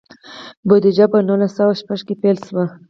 بودیجه 0.67 1.05
په 1.11 1.17
نولس 1.27 1.51
سوه 1.57 1.73
شپږ 1.81 1.99
کې 2.07 2.15
پیل 2.21 2.37
شوه. 2.47 2.65